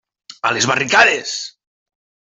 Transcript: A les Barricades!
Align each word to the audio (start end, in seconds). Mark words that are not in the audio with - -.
A 0.49 0.53
les 0.57 0.69
Barricades! 0.71 1.37